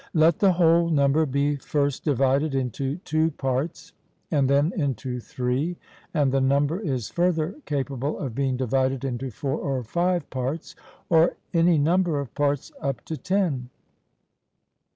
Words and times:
Let 0.15 0.39
the 0.39 0.53
whole 0.53 0.89
number 0.89 1.27
be 1.27 1.57
first 1.57 2.03
divided 2.03 2.55
into 2.55 2.95
two 3.05 3.29
parts, 3.29 3.93
and 4.31 4.49
then 4.49 4.73
into 4.75 5.19
three; 5.19 5.77
and 6.11 6.31
the 6.31 6.41
number 6.41 6.79
is 6.79 7.11
further 7.11 7.57
capable 7.67 8.17
of 8.17 8.33
being 8.33 8.57
divided 8.57 9.05
into 9.05 9.29
four 9.29 9.59
or 9.59 9.83
five 9.83 10.27
parts, 10.31 10.75
or 11.07 11.35
any 11.53 11.77
number 11.77 12.19
of 12.19 12.33
parts 12.33 12.71
up 12.81 13.05
to 13.05 13.15
ten. 13.15 13.69